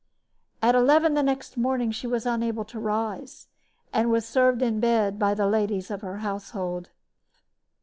[0.63, 3.47] At eleven the next morning she was unable to rise
[3.93, 6.89] and was served in bed by the ladies of her household.